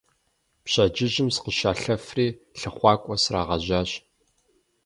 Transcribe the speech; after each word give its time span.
Пщэдджыжьым 0.63 1.29
сыкъыщалъэфри 1.35 2.27
лъыхъуакӀуэ 2.59 3.15
срагъэжьащ. 3.23 3.91